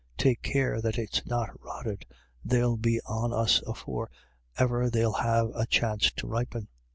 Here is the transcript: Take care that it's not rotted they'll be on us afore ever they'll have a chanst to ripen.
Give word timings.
Take 0.17 0.41
care 0.41 0.81
that 0.81 0.97
it's 0.97 1.23
not 1.27 1.61
rotted 1.63 2.07
they'll 2.43 2.75
be 2.75 2.99
on 3.01 3.31
us 3.31 3.61
afore 3.67 4.09
ever 4.57 4.89
they'll 4.89 5.13
have 5.13 5.49
a 5.53 5.67
chanst 5.67 6.15
to 6.17 6.27
ripen. 6.27 6.69